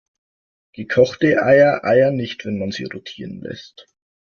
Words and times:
Gekochte 0.73 1.43
Eier 1.43 1.85
eiern 1.85 2.15
nicht, 2.15 2.43
wenn 2.45 2.57
man 2.57 2.71
sie 2.71 2.85
rotieren 2.85 3.39
lässt. 3.41 3.85